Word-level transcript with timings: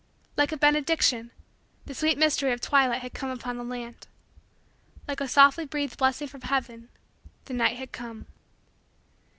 Like 0.35 0.51
a 0.51 0.57
benediction, 0.57 1.29
the 1.85 1.93
sweet 1.93 2.17
mystery 2.17 2.51
of 2.53 2.59
twilight 2.59 3.03
had 3.03 3.13
come 3.13 3.29
upon 3.29 3.57
the 3.57 3.63
land. 3.63 4.07
Like 5.07 5.21
a 5.21 5.27
softly 5.27 5.67
breathed 5.67 5.99
blessing 5.99 6.27
from 6.27 6.41
heaven, 6.41 6.89
the 7.45 7.53
night 7.53 7.77
had 7.77 7.91
come. 7.91 8.25